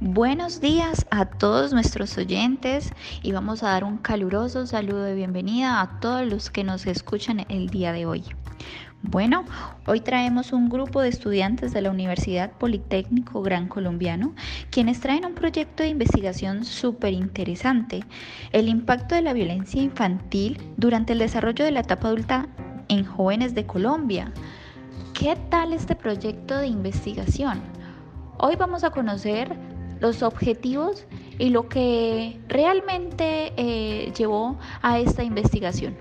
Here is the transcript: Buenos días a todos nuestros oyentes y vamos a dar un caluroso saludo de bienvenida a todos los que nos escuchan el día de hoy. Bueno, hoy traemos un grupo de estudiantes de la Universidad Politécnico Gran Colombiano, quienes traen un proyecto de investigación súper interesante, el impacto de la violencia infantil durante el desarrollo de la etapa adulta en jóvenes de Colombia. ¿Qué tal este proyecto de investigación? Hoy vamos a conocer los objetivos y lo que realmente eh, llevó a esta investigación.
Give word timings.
Buenos 0.00 0.60
días 0.60 1.06
a 1.10 1.24
todos 1.24 1.72
nuestros 1.72 2.16
oyentes 2.18 2.92
y 3.20 3.32
vamos 3.32 3.64
a 3.64 3.70
dar 3.70 3.82
un 3.82 3.98
caluroso 3.98 4.64
saludo 4.64 5.02
de 5.02 5.16
bienvenida 5.16 5.80
a 5.80 5.98
todos 5.98 6.24
los 6.24 6.50
que 6.50 6.62
nos 6.62 6.86
escuchan 6.86 7.44
el 7.48 7.68
día 7.68 7.92
de 7.92 8.06
hoy. 8.06 8.22
Bueno, 9.02 9.44
hoy 9.86 9.98
traemos 9.98 10.52
un 10.52 10.68
grupo 10.68 11.00
de 11.00 11.08
estudiantes 11.08 11.72
de 11.72 11.82
la 11.82 11.90
Universidad 11.90 12.52
Politécnico 12.52 13.42
Gran 13.42 13.66
Colombiano, 13.66 14.36
quienes 14.70 15.00
traen 15.00 15.26
un 15.26 15.34
proyecto 15.34 15.82
de 15.82 15.88
investigación 15.88 16.64
súper 16.64 17.12
interesante, 17.12 18.04
el 18.52 18.68
impacto 18.68 19.16
de 19.16 19.22
la 19.22 19.32
violencia 19.32 19.82
infantil 19.82 20.62
durante 20.76 21.12
el 21.12 21.18
desarrollo 21.18 21.64
de 21.64 21.72
la 21.72 21.80
etapa 21.80 22.06
adulta 22.06 22.46
en 22.86 23.04
jóvenes 23.04 23.52
de 23.56 23.66
Colombia. 23.66 24.32
¿Qué 25.12 25.36
tal 25.50 25.72
este 25.72 25.96
proyecto 25.96 26.56
de 26.56 26.68
investigación? 26.68 27.60
Hoy 28.38 28.54
vamos 28.54 28.84
a 28.84 28.90
conocer 28.90 29.56
los 30.00 30.22
objetivos 30.22 31.06
y 31.38 31.50
lo 31.50 31.68
que 31.68 32.40
realmente 32.48 33.52
eh, 33.56 34.12
llevó 34.16 34.58
a 34.82 34.98
esta 34.98 35.22
investigación. 35.22 35.96